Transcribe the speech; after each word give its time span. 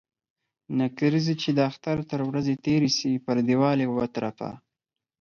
نکريزي 0.79 1.35
چې 1.41 1.49
د 1.53 1.59
اختر 1.69 1.97
تر 2.11 2.19
ورځي 2.29 2.55
تيري 2.65 2.91
سي، 2.97 3.11
پر 3.25 3.35
ديوال 3.47 3.77
يې 3.83 3.87
و 3.91 3.97
ترپه. 4.15 4.49